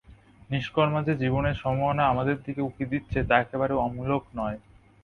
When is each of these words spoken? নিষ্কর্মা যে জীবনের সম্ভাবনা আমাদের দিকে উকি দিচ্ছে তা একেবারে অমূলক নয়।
নিষ্কর্মা 0.49 0.99
যে 1.03 1.13
জীবনের 1.15 1.55
সম্ভাবনা 1.55 2.03
আমাদের 2.07 2.35
দিকে 2.45 2.61
উকি 2.61 2.83
দিচ্ছে 2.85 3.19
তা 3.23 3.35
একেবারে 3.39 3.73
অমূলক 3.85 4.23
নয়। 4.35 4.57